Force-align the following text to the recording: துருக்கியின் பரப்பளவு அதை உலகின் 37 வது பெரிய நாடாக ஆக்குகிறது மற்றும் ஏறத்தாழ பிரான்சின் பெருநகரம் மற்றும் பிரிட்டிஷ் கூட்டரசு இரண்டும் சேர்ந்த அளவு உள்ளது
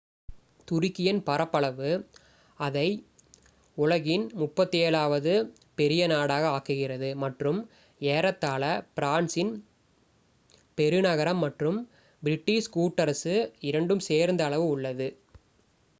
துருக்கியின் 0.67 1.19
பரப்பளவு 1.25 1.89
அதை 2.59 2.85
உலகின் 3.77 4.23
37 4.37 4.79
வது 5.11 5.33
பெரிய 5.77 6.07
நாடாக 6.07 6.45
ஆக்குகிறது 6.53 7.09
மற்றும் 7.23 7.59
ஏறத்தாழ 8.01 8.63
பிரான்சின் 8.97 9.53
பெருநகரம் 10.77 11.41
மற்றும் 11.45 11.79
பிரிட்டிஷ் 12.23 12.73
கூட்டரசு 12.73 13.35
இரண்டும் 13.69 14.03
சேர்ந்த 14.09 14.43
அளவு 14.49 14.65
உள்ளது 14.71 15.09